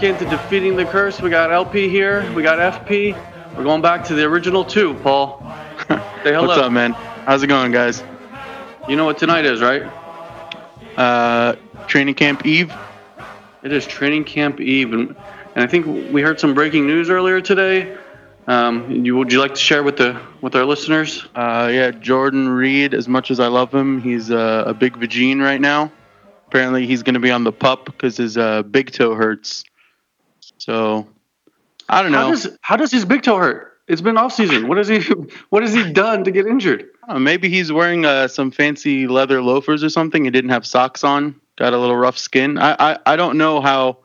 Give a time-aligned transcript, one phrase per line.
[0.00, 1.20] back into defeating the curse.
[1.20, 2.30] We got LP here.
[2.32, 3.14] We got FP.
[3.54, 4.94] We're going back to the original two.
[4.94, 5.40] Paul,
[5.88, 6.46] say hello.
[6.46, 6.92] What's up, man?
[6.92, 8.02] How's it going, guys?
[8.88, 9.82] You know what tonight is, right?
[10.96, 12.72] Uh, training camp eve.
[13.62, 15.14] It is training camp eve, and,
[15.54, 17.94] and I think we heard some breaking news earlier today.
[18.46, 21.28] Um, you, would you like to share with the with our listeners?
[21.34, 22.94] Uh, yeah, Jordan Reed.
[22.94, 25.92] As much as I love him, he's uh, a big vagine right now.
[26.46, 29.64] Apparently, he's going to be on the pup because his uh, big toe hurts.
[30.60, 31.08] So,
[31.88, 32.18] I don't know.
[32.18, 33.78] How does how does his big toe hurt?
[33.88, 34.68] It's been off season.
[34.68, 35.00] What has he
[35.50, 36.86] What has he done to get injured?
[37.08, 40.24] Uh, maybe he's wearing uh, some fancy leather loafers or something.
[40.24, 41.40] He didn't have socks on.
[41.56, 42.58] Got a little rough skin.
[42.58, 43.98] I I, I don't know how.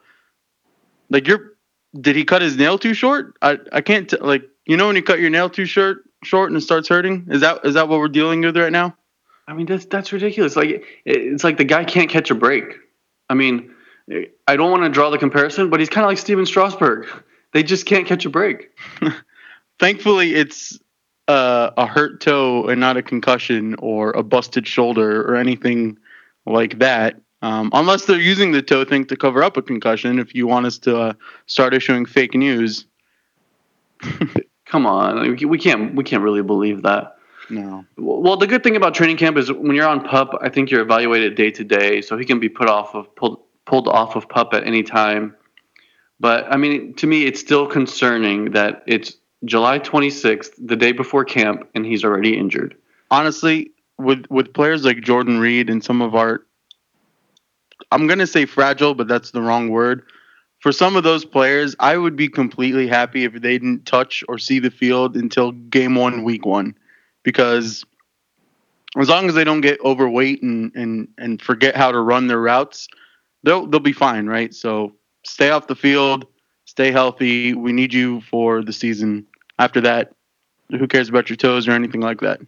[1.10, 1.54] Like you're,
[2.00, 3.36] did he cut his nail too short?
[3.42, 6.50] I I can't t- like you know when you cut your nail too short short
[6.50, 7.28] and it starts hurting.
[7.30, 8.96] Is that is that what we're dealing with right now?
[9.48, 10.56] I mean, that's that's ridiculous.
[10.56, 12.78] Like it's like the guy can't catch a break.
[13.30, 13.75] I mean,
[14.10, 17.08] I don't want to draw the comparison, but he's kind of like Stephen Strasburg.
[17.54, 18.70] They just can't catch a break.
[19.80, 20.78] Thankfully, it's
[21.28, 25.98] uh, a hurt toe and not a concussion or a busted shoulder or anything
[26.46, 27.20] like that.
[27.42, 30.20] Um, unless they're using the toe thing to cover up a concussion.
[30.20, 31.14] If you want us to uh,
[31.48, 32.86] start issuing fake news,
[34.66, 37.18] come on, we can't we can't really believe that.
[37.50, 37.86] No.
[37.98, 40.82] Well, the good thing about training camp is when you're on pup, I think you're
[40.82, 44.28] evaluated day to day, so he can be put off of pulled pulled off of
[44.30, 45.36] pup at any time.
[46.20, 51.26] But I mean, to me, it's still concerning that it's July 26th, the day before
[51.26, 52.76] camp, and he's already injured.
[53.12, 56.42] Honestly, with with players like Jordan Reed and some of our,
[57.92, 60.04] I'm gonna say fragile, but that's the wrong word.
[60.60, 64.40] For some of those players, I would be completely happy if they didn't touch or
[64.40, 66.76] see the field until game one, week one
[67.26, 67.84] because
[68.98, 72.40] as long as they don't get overweight and and and forget how to run their
[72.40, 72.88] routes,
[73.46, 74.54] they'll they'll be fine, right?
[74.54, 76.26] So stay off the field,
[76.66, 77.54] stay healthy.
[77.54, 79.28] We need you for the season.
[79.58, 80.14] After that,
[80.70, 82.42] who cares about your toes or anything like that?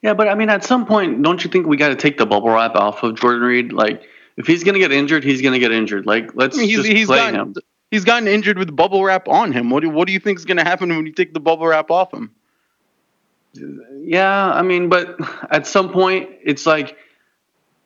[0.00, 2.26] Yeah, but I mean, at some point, don't you think we got to take the
[2.26, 3.72] bubble wrap off of Jordan Reed?
[3.72, 4.02] Like,
[4.36, 6.06] if he's gonna get injured, he's gonna get injured.
[6.06, 7.54] Like, let's I mean, he's, just he's play gotten, him.
[7.90, 9.70] He's gotten injured with bubble wrap on him.
[9.70, 11.90] What do what do you think is gonna happen when you take the bubble wrap
[11.90, 12.30] off him?
[14.00, 15.16] Yeah, I mean, but
[15.50, 16.96] at some point, it's like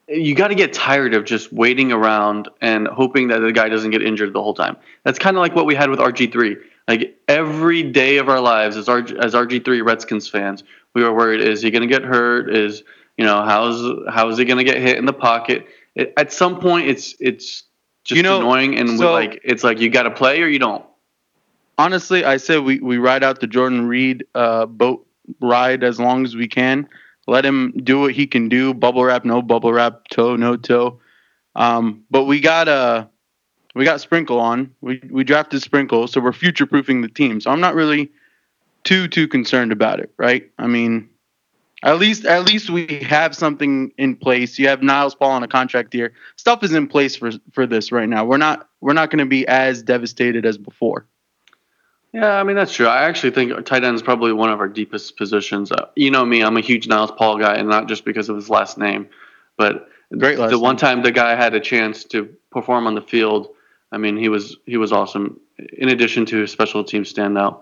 [0.09, 3.91] you got to get tired of just waiting around and hoping that the guy doesn't
[3.91, 4.75] get injured the whole time.
[5.03, 6.57] That's kind of like what we had with RG3.
[6.87, 10.63] Like every day of our lives as RG, as RG3 Redskins fans,
[10.95, 12.53] we were worried: is he going to get hurt?
[12.55, 12.83] Is
[13.17, 15.67] you know how's how is he going to get hit in the pocket?
[15.93, 17.63] It, at some point, it's it's
[18.03, 20.57] just you know, annoying, and so, like it's like you got to play or you
[20.57, 20.83] don't.
[21.77, 25.05] Honestly, I said we we ride out the Jordan Reed uh, boat
[25.39, 26.89] ride as long as we can.
[27.29, 28.73] Let him do what he can do.
[28.73, 30.99] Bubble wrap, no bubble wrap, toe, no toe.
[31.55, 33.05] Um, but we got a uh,
[33.75, 34.73] we got Sprinkle on.
[34.81, 37.39] We we drafted Sprinkle, so we're future proofing the team.
[37.39, 38.11] So I'm not really
[38.83, 40.49] too too concerned about it, right?
[40.57, 41.09] I mean,
[41.83, 44.57] at least at least we have something in place.
[44.57, 46.13] You have Niles Paul on a contract here.
[46.35, 48.25] Stuff is in place for for this right now.
[48.25, 51.05] We're not we're not going to be as devastated as before.
[52.11, 52.87] Yeah, I mean that's true.
[52.87, 55.71] I actually think tight end is probably one of our deepest positions.
[55.71, 58.35] Uh, you know me, I'm a huge Niles Paul guy, and not just because of
[58.35, 59.09] his last name,
[59.57, 63.49] but Great the one time the guy had a chance to perform on the field,
[63.91, 65.39] I mean he was he was awesome.
[65.73, 67.61] In addition to his special team standout.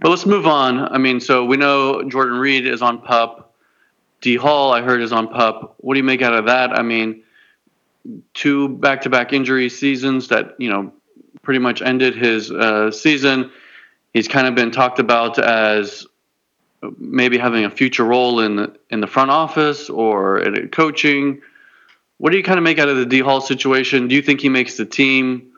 [0.00, 0.80] But let's move on.
[0.80, 3.54] I mean, so we know Jordan Reed is on pup.
[4.20, 5.74] D Hall, I heard, is on pup.
[5.78, 6.72] What do you make out of that?
[6.72, 7.22] I mean,
[8.32, 10.92] two back-to-back injury seasons that you know
[11.42, 13.50] pretty much ended his uh, season
[14.18, 16.04] he's kind of been talked about as
[16.98, 21.40] maybe having a future role in the, in the front office or in coaching.
[22.16, 24.08] What do you kind of make out of the D Hall situation?
[24.08, 25.52] Do you think he makes the team?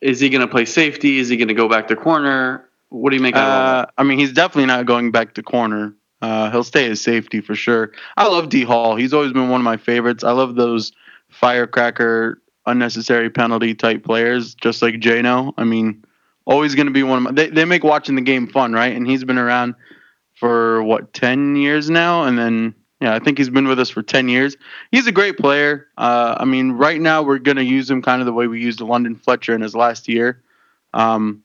[0.00, 1.18] Is he going to play safety?
[1.18, 2.68] Is he going to go back to corner?
[2.90, 5.42] What do you make out uh, of I mean, he's definitely not going back to
[5.42, 5.92] corner.
[6.22, 7.90] Uh, he'll stay as safety for sure.
[8.16, 8.94] I love D Hall.
[8.94, 10.22] He's always been one of my favorites.
[10.22, 10.92] I love those
[11.28, 15.54] firecracker, unnecessary penalty type players, just like Jano.
[15.56, 16.04] I mean,
[16.46, 17.32] always going to be one of my.
[17.32, 18.94] They, they make watching the game fun, right?
[18.94, 19.74] And he's been around
[20.34, 24.02] for what ten years now, and then yeah, I think he's been with us for
[24.02, 24.56] ten years.
[24.90, 25.88] He's a great player.
[25.98, 28.60] Uh, I mean, right now we're going to use him kind of the way we
[28.60, 30.42] used London Fletcher in his last year.
[30.94, 31.42] Um,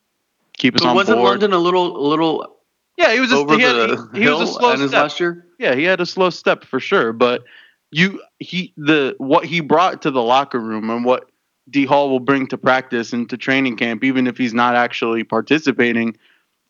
[0.57, 1.30] keep us but on wasn't board.
[1.31, 2.56] London a little a little?
[2.98, 3.33] Yeah, he was.
[3.33, 4.92] Over he, had, the he, he was a slow step.
[4.92, 5.45] last year.
[5.57, 7.44] Yeah, he had a slow step for sure, but
[7.92, 11.31] you he the what he brought to the locker room and what
[11.72, 15.24] D Hall will bring to practice and to training camp, even if he's not actually
[15.24, 16.18] participating,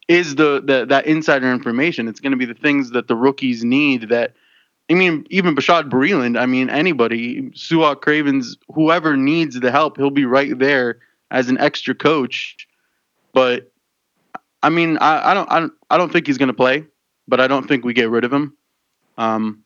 [0.08, 2.08] is the, the that insider information.
[2.08, 4.10] It's going to be the things that the rookies need.
[4.10, 4.34] That
[4.90, 6.40] I mean, even Bashaud Breeland.
[6.40, 11.00] I mean, anybody, Su'a Cravens, whoever needs the help, he'll be right there
[11.32, 12.68] as an extra coach.
[13.34, 13.72] But
[14.62, 16.86] I mean, I, I don't I don't I don't think he's going to play,
[17.28, 18.56] but I don't think we get rid of him.
[19.18, 19.64] Um,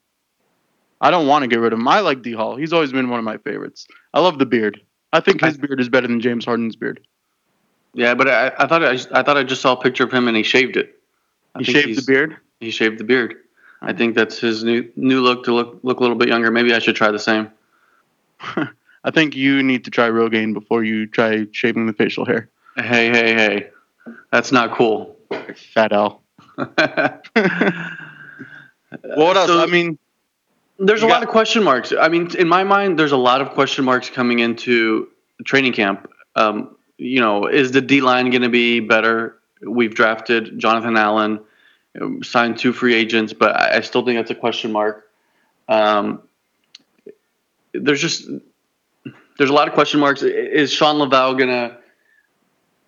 [1.02, 1.88] I don't want to get rid of him.
[1.88, 2.56] I like D Hall.
[2.56, 3.88] He's always been one of my favorites.
[4.14, 4.82] I love the beard.
[5.16, 7.00] I think his beard is better than James Harden's beard.
[7.94, 10.28] Yeah, but I, I thought I, I thought I just saw a picture of him
[10.28, 11.00] and he shaved it.
[11.56, 12.36] I He shaved the beard.
[12.60, 13.36] He shaved the beard.
[13.82, 16.52] I think that's his new new look to look look a little bit younger.
[16.52, 17.50] Maybe I should try the same.
[18.40, 22.50] I think you need to try Rogaine before you try shaving the facial hair.
[22.76, 23.70] Hey, hey, hey.
[24.32, 25.16] That's not cool.
[25.74, 26.22] Fat L.
[26.58, 27.22] what
[29.38, 29.48] else?
[29.48, 29.98] So- I mean,
[30.78, 31.94] There's a You lot of question marks.
[31.98, 35.10] I mean, in my mind, there's a lot of question marks coming into
[35.46, 36.12] training camp.
[36.36, 39.40] Um, you know, is the D line going to be better?
[39.62, 41.40] We've drafted Jonathan Allen,
[42.00, 45.10] um, signed two free agents, but I, I still think that's a question mark.
[45.68, 46.22] Um,
[47.74, 48.30] there's just
[49.38, 50.24] there's a lot of question marks.
[50.24, 51.78] Is Shawn Lauvao gonna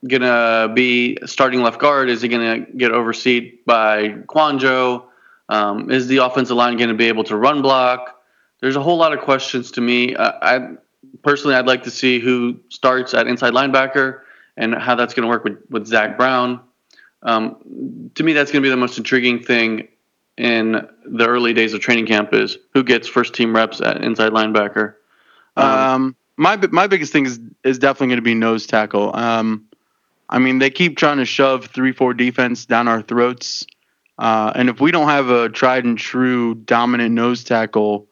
[0.07, 2.10] gonna be starting left guard?
[2.10, 5.06] Is he gonna get overseen by Kouandjio?
[5.50, 8.22] Um, is the offensive line going to be able to run block?
[8.60, 10.16] There's a whole lot of questions to me.
[10.16, 10.70] Uh, I
[11.24, 14.22] personally, I'd like to see who starts at inside linebacker
[14.58, 16.60] and how that's going to work with, with Zach Brown.
[17.24, 19.88] Um, to me, that's going to be the most intriguing thing
[20.38, 24.32] in the early days of training camp is who gets first team reps at inside
[24.32, 24.96] linebacker.
[25.56, 29.16] Um, Um, my my biggest thing is is definitely going to be nose tackle.
[29.16, 29.66] Um,
[30.30, 33.66] I mean, they keep trying to shove three four defense down our throats,
[34.18, 38.08] uh, and if we don't have a tried and true dominant nose tackle,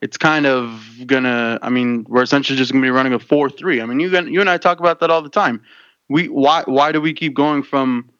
[0.00, 1.58] it's kind of gonna.
[1.62, 3.80] I mean, we're essentially just gonna be running a four three.
[3.80, 5.62] I mean, you and- you and I talk about that all the time.
[6.08, 8.10] We why why do we keep going from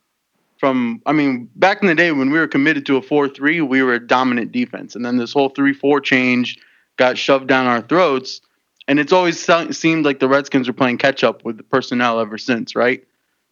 [0.59, 3.83] from I mean, back in the day when we were committed to a 4-3, we
[3.83, 4.95] were a dominant defense.
[4.95, 6.59] And then this whole 3-4 change
[6.97, 8.41] got shoved down our throats,
[8.87, 9.39] and it's always
[9.77, 13.05] seemed like the Redskins were playing catch up with the personnel ever since, right?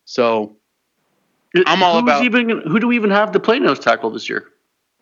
[0.04, 0.56] So,
[1.66, 4.28] I'm all who's about- even who do we even have to play nose tackle this
[4.28, 4.48] year?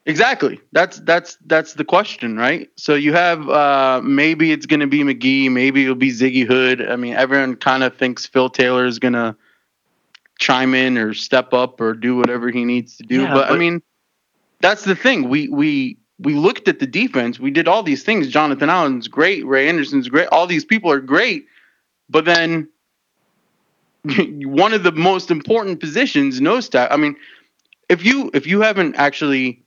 [0.06, 0.60] exactly.
[0.72, 2.68] That's that's that's the question, right?
[2.76, 6.86] So you have uh maybe it's going to be McGee, maybe it'll be Ziggy Hood.
[6.86, 9.36] I mean, everyone kind of thinks Phil Taylor is going to
[10.38, 13.22] chime in or step up or do whatever he needs to do.
[13.22, 13.82] Yeah, but, I mean,
[14.60, 15.28] that's the thing.
[15.28, 17.38] We we we looked at the defense.
[17.38, 18.28] We did all these things.
[18.28, 19.46] Jonathan Allen's great.
[19.46, 20.28] Ray Anderson's great.
[20.32, 21.46] All these people are great.
[22.08, 22.68] But then
[24.06, 24.46] Mm.
[24.46, 26.96] one of the most important positions, nose tackle.
[26.96, 27.16] I mean,
[27.88, 29.62] if you if you haven't actually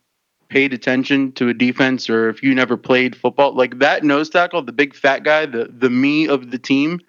[0.50, 4.62] paid attention to a defense or if you never played football, like that nose tackle,
[4.62, 7.00] the big fat guy, the the me of the team,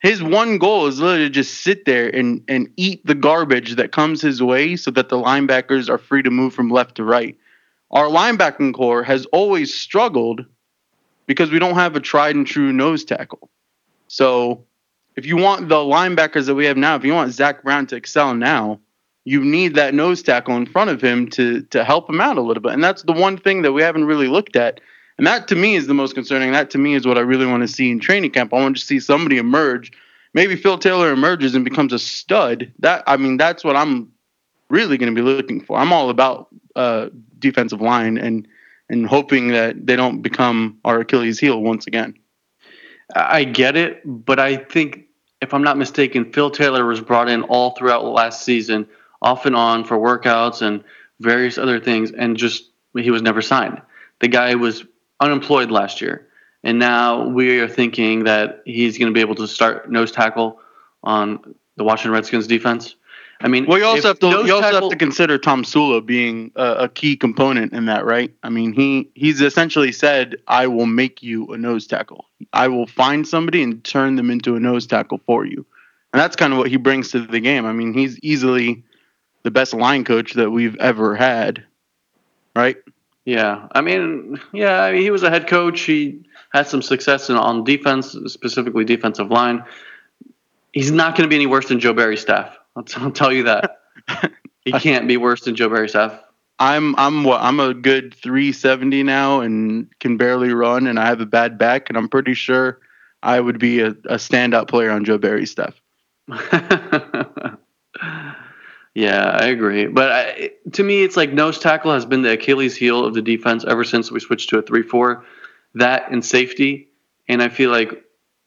[0.00, 3.92] his one goal is literally to just sit there and and eat the garbage that
[3.92, 7.36] comes his way so that the linebackers are free to move from left to right.
[7.90, 10.44] Our linebacking core has always struggled
[11.26, 13.50] because we don't have a tried and true nose tackle.
[14.08, 14.64] So
[15.16, 17.96] if you want the linebackers that we have now, if you want Zach Brown to
[17.96, 18.80] excel now,
[19.24, 22.42] you need that nose tackle in front of him to to help him out a
[22.42, 22.72] little bit.
[22.72, 24.80] And that's the one thing that we haven't really looked at.
[25.18, 26.52] And that to me is the most concerning.
[26.52, 28.52] That to me is what I really want to see in training camp.
[28.52, 29.90] I want to see somebody emerge.
[30.34, 32.70] Maybe Phil Taylor emerges and becomes a stud.
[32.80, 34.12] That I mean, that's what I'm
[34.68, 35.78] really going to be looking for.
[35.78, 37.08] I'm all about uh,
[37.38, 38.46] defensive line and
[38.88, 42.14] and hoping that they don't become our Achilles heel once again.
[43.14, 45.05] I get it, but I think
[45.40, 48.88] if I'm not mistaken, Phil Taylor was brought in all throughout last season,
[49.20, 50.82] off and on for workouts and
[51.20, 53.80] various other things, and just he was never signed.
[54.20, 54.84] The guy was
[55.20, 56.28] unemployed last year,
[56.62, 60.60] and now we are thinking that he's going to be able to start nose tackle
[61.02, 62.94] on the Washington Redskins defense.
[63.40, 66.52] I mean, Well, you also have to you also tackle- have to consider Tomsula being
[66.56, 68.32] a, a key component in that, right?
[68.42, 72.26] I mean, he he's essentially said, "I will make you a nose tackle.
[72.52, 75.66] I will find somebody and turn them into a nose tackle for you."
[76.12, 77.66] And that's kind of what he brings to the game.
[77.66, 78.82] I mean, he's easily
[79.42, 81.62] the best line coach that we've ever had,
[82.54, 82.76] right?
[83.26, 85.82] Yeah, I mean, yeah, I mean, he was a head coach.
[85.82, 86.20] He
[86.52, 89.62] had some success in, on defense, specifically defensive line.
[90.72, 92.56] He's not going to be any worse than Joe Barry's staff.
[92.76, 93.80] I'll, t- I'll tell you that.
[94.64, 96.20] he can't be worse than Joe Barry's staff.
[96.58, 101.20] I'm I'm what I'm a good 370 now and can barely run and I have
[101.20, 102.80] a bad back and I'm pretty sure
[103.22, 105.74] I would be a, a standout player on Joe Barry's stuff.
[108.94, 109.86] yeah, I agree.
[109.86, 113.22] But I, to me, it's like nose tackle has been the Achilles heel of the
[113.22, 115.24] defense ever since we switched to a 3 4.
[115.74, 116.88] That and safety.
[117.28, 118.02] And I feel like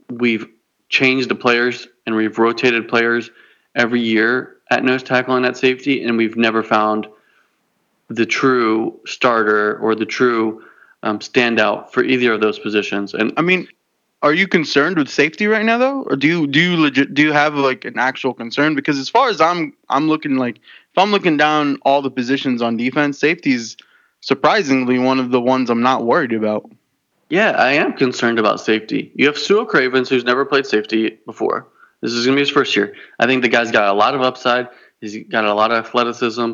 [0.09, 0.47] we've
[0.89, 3.29] changed the players and we've rotated players
[3.79, 7.07] every year at nose tackle and at safety, and we've never found
[8.09, 10.63] the true starter or the true
[11.03, 13.13] um, standout for either of those positions.
[13.13, 13.67] And I mean,
[14.21, 17.21] are you concerned with safety right now though, or do you do you legit do
[17.21, 18.75] you have like an actual concern?
[18.75, 22.61] Because as far as I'm I'm looking like if I'm looking down all the positions
[22.61, 23.77] on defense, safety's
[24.19, 26.69] surprisingly one of the ones I'm not worried about.
[27.29, 29.11] Yeah, I am concerned about safety.
[29.15, 31.67] You have Sua Cravens, who's never played safety before.
[32.01, 32.95] This is going to be his first year.
[33.19, 34.69] I think the guy's got a lot of upside.
[35.01, 36.53] He's got a lot of athleticism.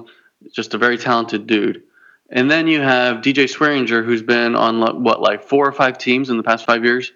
[0.52, 1.84] Just a very talented dude.
[2.30, 6.30] And then you have DJ Swearinger, who's been on what, like four or five teams
[6.30, 7.12] in the past five years.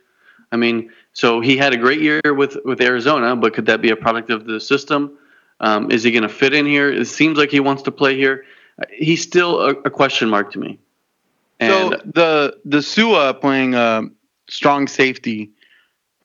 [0.52, 3.90] I mean, so he had a great year with with Arizona, but could that be
[3.90, 5.18] a product of the system?
[5.60, 6.92] Um, is he going to fit in here?
[6.92, 8.46] It seems like he wants to play here.
[8.92, 10.80] He's still a, a question mark to me.
[11.60, 14.04] And so the the Sua playing a
[14.50, 15.52] strong safety,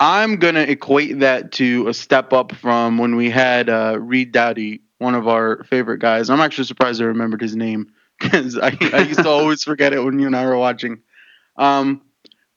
[0.01, 4.81] I'm gonna equate that to a step up from when we had uh, Reed Doughty,
[4.99, 6.31] one of our favorite guys.
[6.31, 10.01] I'm actually surprised I remembered his name because I, I, used to always forget it
[10.01, 11.01] when you and I were watching.
[11.57, 12.03] Um,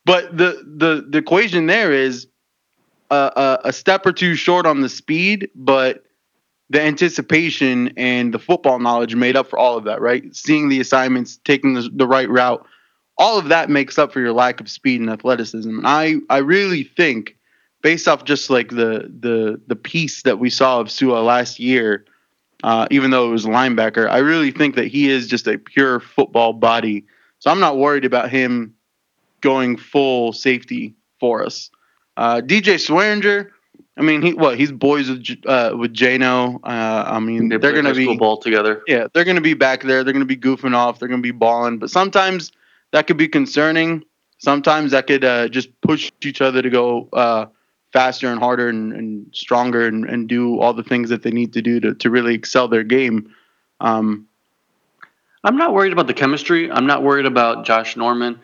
[0.05, 2.27] but the the the equation there is
[3.11, 6.03] a, a, a step or two short on the speed, but
[6.69, 10.35] the anticipation and the football knowledge made up for all of that, right?
[10.35, 12.65] Seeing the assignments, taking the, the right route,
[13.17, 15.69] all of that makes up for your lack of speed and athleticism.
[15.69, 17.35] And I, I really think,
[17.81, 22.05] based off just like the the the piece that we saw of Sua last year,
[22.63, 25.99] uh, even though it was linebacker, I really think that he is just a pure
[25.99, 27.05] football body.
[27.39, 28.73] So I'm not worried about him
[29.41, 31.69] going full safety for us.
[32.17, 33.51] Uh, DJ Swearinger,
[33.95, 36.55] I mean, he what he's boys with uh, with Jano.
[36.63, 38.83] Uh, I mean, they are going to be ball together.
[38.87, 40.03] Yeah, they're going to be back there.
[40.03, 40.99] They're going to be goofing off.
[40.99, 41.79] They're going to be balling.
[41.79, 42.51] But sometimes
[42.91, 44.03] that could be concerning.
[44.39, 47.47] Sometimes that could uh, just push each other to go uh,
[47.91, 51.53] faster and harder and, and stronger and, and, do all the things that they need
[51.53, 53.33] to do to, to really excel their game.
[53.79, 54.27] Um,
[55.43, 56.69] I'm not worried about the chemistry.
[56.69, 58.39] I'm not worried about Josh Norman.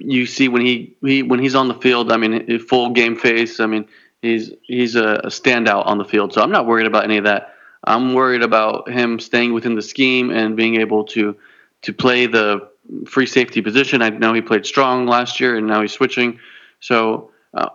[0.00, 2.10] You see when he, he when he's on the field.
[2.10, 3.60] I mean, full game face.
[3.60, 3.86] I mean,
[4.22, 6.32] he's he's a, standout on the field.
[6.32, 7.54] So I'm not worried about any of that.
[7.84, 11.36] I'm worried about him staying within the scheme and being able to
[11.82, 12.68] to play the
[13.06, 14.02] free safety position.
[14.02, 16.38] I know he played strong last year, and now he's switching.
[16.80, 17.68] So uh,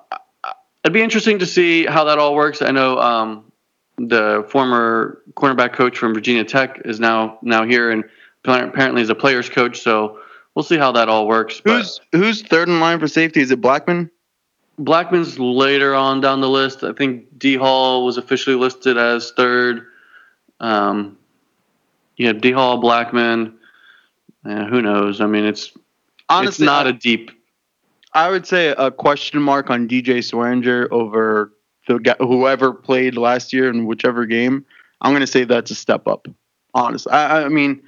[0.84, 2.62] it'd be interesting to see how that all works.
[2.62, 3.52] I know um,
[3.98, 8.04] the former cornerback coach from Virginia Tech is now now here, and
[8.46, 9.82] apparently is a players coach.
[9.82, 10.20] So
[10.56, 11.62] we'll see how that all works.
[11.64, 13.42] Who's who's third in line for safety?
[13.42, 14.10] Is it Blackmon?
[14.80, 16.84] Blackmon's later on down the list.
[16.84, 19.88] I think D Hall was officially listed as third.
[20.60, 21.18] Um,
[22.18, 23.54] you have D Hall, Blackmon.
[24.46, 25.22] Uh, who knows?
[25.22, 25.72] I mean, it's
[26.30, 27.32] honestly it's not I, a deep.
[28.14, 31.54] I would say a question mark on DJ Swearinger over
[31.88, 34.66] the whoever played last year in whichever game.
[35.02, 36.28] I'm going to say that's a step up.
[36.74, 37.82] Honestly, I, I mean,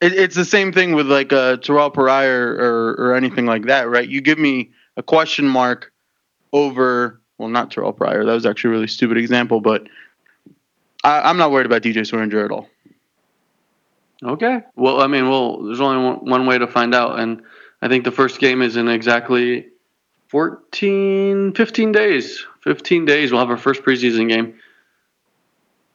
[0.00, 3.88] it, it's the same thing with like a Terrell Pryor or, or anything like that,
[3.88, 4.08] right?
[4.08, 5.92] You give me a question mark
[6.52, 8.24] over well, not Terrell Pryor.
[8.24, 9.86] That was actually a really stupid example, but
[11.04, 12.68] I, am not worried about DJ Swearinger at all.
[14.22, 14.60] Okay.
[14.76, 17.42] Well, I mean, well, there's only one, one way to find out, and
[17.80, 19.68] I think the first game is in exactly
[20.28, 22.44] 14, 15 days.
[22.62, 24.54] 15 days, we'll have our first preseason game.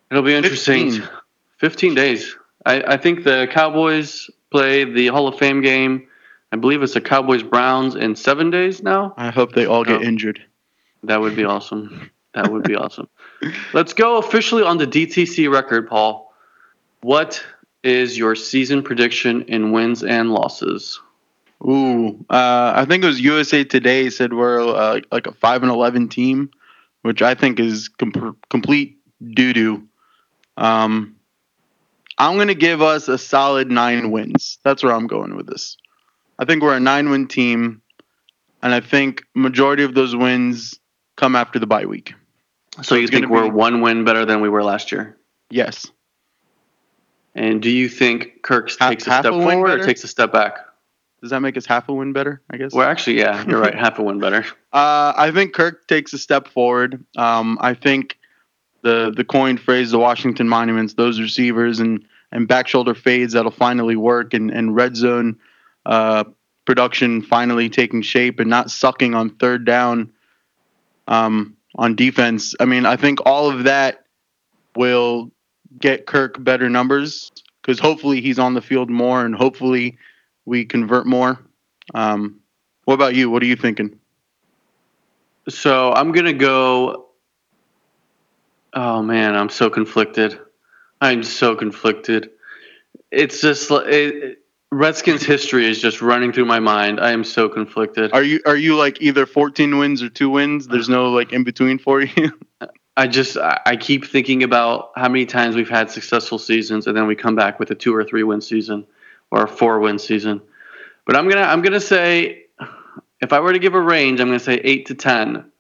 [0.10, 0.92] It'll be interesting.
[0.92, 1.10] 15,
[1.58, 2.36] 15 days.
[2.66, 6.08] I, I think the Cowboys play the Hall of Fame game
[6.54, 9.16] I believe it's the Cowboys Browns in seven days now.
[9.18, 10.40] I hope they all get um, injured.
[11.02, 12.10] That would be awesome.
[12.36, 13.08] That would be awesome.
[13.74, 16.34] Let's go officially on the DTC record, Paul.
[17.02, 17.44] What
[17.84, 21.00] is your season prediction in wins and losses?
[21.64, 25.72] Ooh, uh, I think it was USA Today said we're uh, like a five and
[25.72, 26.52] eleven team,
[27.04, 29.88] which I think is com- complete doo doo.
[30.58, 31.16] Um,
[32.18, 34.60] I'm gonna give us a solid nine wins.
[34.64, 35.78] That's where I'm going with this.
[36.38, 37.82] I think we're a nine win team,
[38.62, 40.80] and I think majority of those wins
[41.16, 42.14] come after the bye week.
[42.78, 45.18] So, so you think we're be, one win better than we were last year?
[45.50, 45.90] Yes.
[47.36, 50.58] And do you think Kirk takes a step a forward or takes a step back?
[51.22, 52.42] Does that make us half a win better?
[52.50, 52.74] I guess.
[52.74, 53.74] Well, actually, yeah, you're right.
[53.74, 54.46] half a win better.
[54.74, 57.06] Uh, I think Kirk takes a step forward.
[57.16, 58.18] Um, I think
[58.82, 63.52] the the coined phrase, the Washington monuments, those receivers and and back shoulder fades that'll
[63.52, 65.38] finally work, and and red zone
[65.86, 66.24] uh,
[66.66, 70.12] production finally taking shape and not sucking on third down
[71.08, 72.56] um, on defense.
[72.60, 74.06] I mean, I think all of that
[74.76, 75.32] will
[75.80, 79.98] get Kirk better numbers because hopefully he's on the field more and hopefully
[80.46, 81.40] we convert more.
[81.94, 82.40] Um,
[82.86, 83.30] what about you?
[83.30, 84.00] What are you thinking?
[85.50, 87.08] So I'm gonna go.
[88.74, 90.40] Oh man, I'm so conflicted.
[91.02, 92.30] I'm so conflicted.
[93.12, 94.40] It's just it,
[94.72, 97.00] Redskins history is just running through my mind.
[97.00, 98.14] I am so conflicted.
[98.14, 100.68] Are you are you like either 14 wins or two wins?
[100.68, 102.32] There's no like in between for you.
[102.96, 107.08] I just I keep thinking about how many times we've had successful seasons and then
[107.08, 108.86] we come back with a two or three win season
[109.32, 110.42] or a four win season.
[111.06, 112.46] But I'm gonna I'm gonna say
[113.20, 115.52] if I were to give a range, I'm gonna say eight to ten.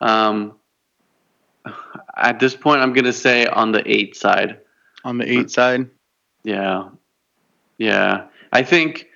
[0.00, 0.56] Um,
[2.16, 4.58] at this point, I'm gonna say on the eight side.
[5.04, 5.88] On the eight side,
[6.42, 6.88] Yeah,
[7.78, 8.24] yeah.
[8.52, 9.06] I think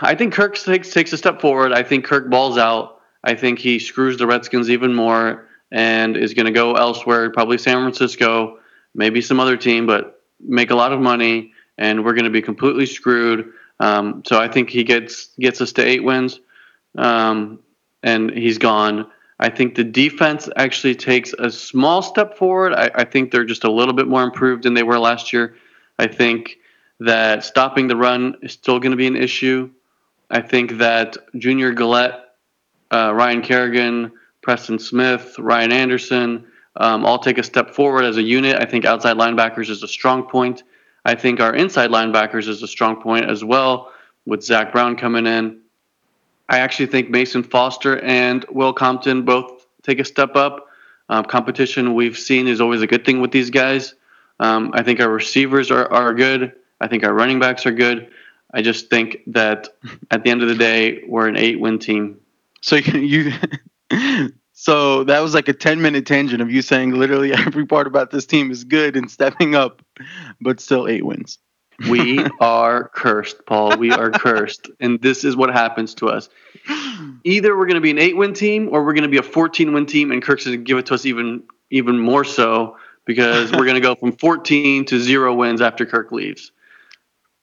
[0.00, 1.72] I think Kirk takes takes a step forward.
[1.72, 3.00] I think Kirk balls out.
[3.24, 7.58] I think he screws the Redskins even more and is going to go elsewhere, probably
[7.58, 8.58] San Francisco,
[8.94, 12.42] maybe some other team, but make a lot of money, and we're going to be
[12.42, 13.52] completely screwed.
[13.80, 16.38] Um, so I think he gets gets us to eight wins,
[16.96, 17.58] um,
[18.02, 19.10] and he's gone.
[19.40, 22.74] I think the defense actually takes a small step forward.
[22.74, 25.56] I, I think they're just a little bit more improved than they were last year.
[25.98, 26.58] I think
[27.00, 29.70] that stopping the run is still going to be an issue.
[30.30, 32.20] I think that Junior Galette,
[32.92, 34.12] uh, Ryan Kerrigan,
[34.42, 36.46] Preston Smith, Ryan Anderson
[36.76, 38.56] um, all take a step forward as a unit.
[38.60, 40.62] I think outside linebackers is a strong point.
[41.04, 43.92] I think our inside linebackers is a strong point as well,
[44.24, 45.60] with Zach Brown coming in.
[46.48, 50.68] I actually think Mason Foster and Will Compton both take a step up.
[51.08, 53.94] Um, competition we've seen is always a good thing with these guys.
[54.40, 56.52] Um, I think our receivers are, are good.
[56.80, 58.08] I think our running backs are good.
[58.54, 59.68] I just think that
[60.10, 62.20] at the end of the day, we're an eight win team.
[62.60, 63.32] so you,
[64.52, 68.10] so that was like a 10 minute tangent of you saying literally every part about
[68.10, 69.82] this team is good and stepping up,
[70.40, 71.38] but still eight wins.
[71.90, 73.76] We are cursed, Paul.
[73.76, 74.70] We are cursed.
[74.78, 76.28] And this is what happens to us.
[77.24, 79.22] Either we're going to be an eight win team or we're going to be a
[79.22, 82.76] 14 win team, and Kirk's going to give it to us even even more so
[83.04, 86.52] because we're going to go from 14 to zero wins after Kirk leaves.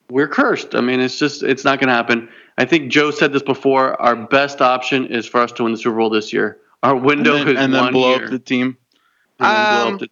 [0.09, 0.75] We're cursed.
[0.75, 2.29] I mean, it's just, it's not going to happen.
[2.59, 3.99] I think Joe said this before.
[4.01, 6.59] Our best option is for us to win the Super Bowl this year.
[6.83, 8.25] Our And window then, is and then one blow year.
[8.25, 8.77] up the team.
[9.39, 10.09] and then Um, up the-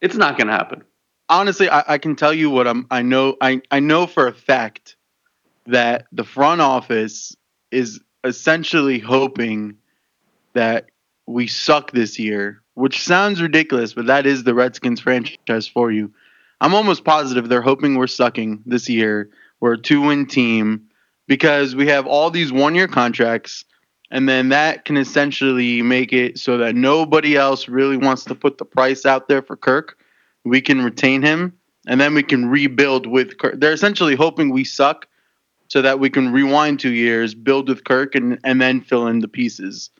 [0.00, 0.84] it's not going to happen.
[1.28, 2.86] honestly, I, I can tell you what I'm.
[2.90, 3.36] I know.
[3.40, 4.96] I I know for a fact
[5.66, 7.36] that the front office
[7.72, 9.76] is essentially hoping
[10.54, 10.86] that
[11.26, 16.10] we suck this year, which sounds ridiculous, but that is the Redskins franchise for you.
[16.60, 19.28] I'm almost positive they're hoping we're sucking this year.
[19.60, 20.87] We're a two-win team
[21.28, 23.64] because we have all these one-year contracts.
[24.10, 28.58] And then that can essentially make it so that nobody else really wants to put
[28.58, 29.96] the price out there for Kirk
[30.48, 31.52] we can retain him,
[31.86, 33.60] and then we can rebuild with Kirk.
[33.60, 35.06] They're essentially hoping we suck
[35.68, 39.20] so that we can rewind two years, build with Kirk, and, and then fill in
[39.20, 39.90] the pieces.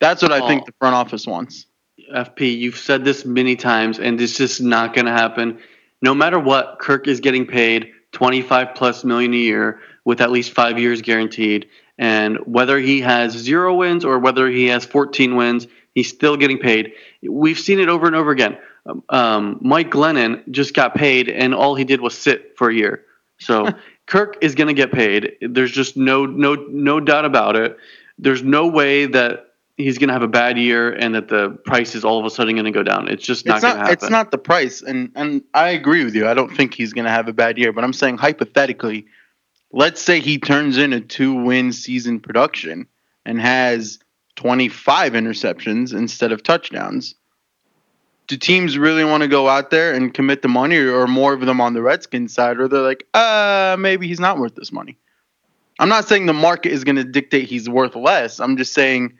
[0.00, 0.66] That's what I think Oh.
[0.66, 1.66] the front office wants.
[2.14, 5.58] FP, you've said this many times, and it's just not going to happen.
[6.02, 10.52] No matter what, Kirk is getting paid 25 plus million a year with at least
[10.52, 11.68] five years guaranteed.
[11.98, 16.58] And whether he has zero wins or whether he has 14 wins, he's still getting
[16.58, 16.92] paid.
[17.22, 18.58] We've seen it over and over again.
[18.86, 22.74] Um, Um, Mike Glennon just got paid, and all he did was sit for a
[22.74, 23.04] year.
[23.38, 23.68] So
[24.06, 25.36] Kirk is going to get paid.
[25.40, 27.76] There's just no no no doubt about it.
[28.18, 31.94] There's no way that he's going to have a bad year and that the price
[31.94, 33.08] is all of a sudden going to go down.
[33.08, 33.88] It's just not It's going to not.
[33.88, 33.92] happen.
[34.04, 36.28] It's not the price, and and I agree with you.
[36.28, 39.06] I don't think he's going to have a bad year, but I'm saying hypothetically,
[39.72, 42.86] let's say he turns in a two-win season production
[43.26, 43.98] and has
[44.36, 47.14] 25 interceptions instead of touchdowns.
[48.26, 51.40] Do teams really want to go out there and commit the money, or more of
[51.40, 54.96] them on the Redskins side, or they're like, uh, maybe he's not worth this money?
[55.78, 58.40] I'm not saying the market is going to dictate he's worth less.
[58.40, 59.18] I'm just saying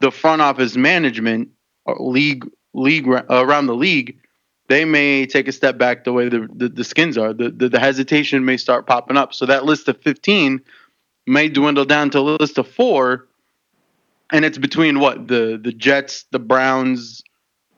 [0.00, 1.50] the front office management,
[1.86, 4.18] uh, league, league uh, around the league,
[4.68, 7.32] they may take a step back the way the, the, the skins are.
[7.32, 9.34] The, the the hesitation may start popping up.
[9.34, 10.60] So that list of 15
[11.26, 13.26] may dwindle down to a list of four,
[14.32, 17.22] and it's between what the the Jets, the Browns,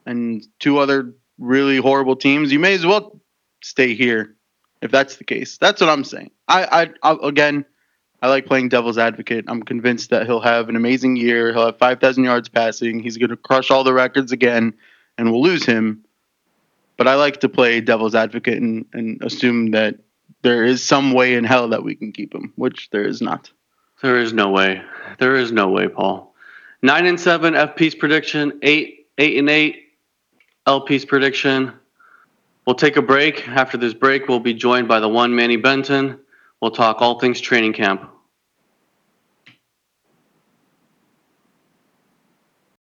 [0.07, 2.53] and two other really horrible teams.
[2.53, 3.21] You may as well
[3.63, 4.37] stay here
[4.83, 5.59] if that's the case.
[5.59, 6.31] That's what I'm saying.
[6.47, 7.65] I I, I again.
[8.23, 9.47] I like playing devil's advocate.
[9.49, 11.53] I'm convinced that he'll have an amazing year.
[11.53, 13.01] He'll have 5,000 yards passing.
[13.01, 14.75] He's going to crush all the records again,
[15.19, 16.05] and we'll lose him.
[16.97, 19.97] But I like to play devil's advocate and, and assume that
[20.43, 23.51] there is some way in hell that we can keep him, which there is not.
[24.03, 24.83] There is no way.
[25.19, 26.33] There is no way, Paul.
[26.81, 28.59] Nine and seven FP's prediction.
[28.63, 29.91] Eight eight and eight
[30.67, 31.73] LP's prediction.
[32.67, 33.49] We'll take a break.
[33.49, 36.19] After this break, we'll be joined by the one Manny Benton.
[36.63, 38.09] We'll talk all things training camp.